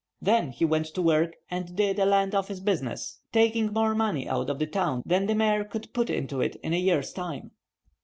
Then 0.19 0.49
he 0.49 0.65
went 0.65 0.87
to 0.95 1.01
work 1.03 1.33
and 1.51 1.75
did 1.75 1.99
a 1.99 2.07
land 2.07 2.33
office 2.33 2.59
business, 2.59 3.19
taking 3.31 3.71
more 3.71 3.93
money 3.93 4.27
out 4.27 4.49
of 4.49 4.57
the 4.57 4.65
town 4.65 5.03
than 5.05 5.27
the 5.27 5.35
Mayor 5.35 5.63
could 5.63 5.93
put 5.93 6.09
into 6.09 6.41
it 6.41 6.55
in 6.63 6.73
a 6.73 6.77
year's 6.79 7.13
time. 7.13 7.51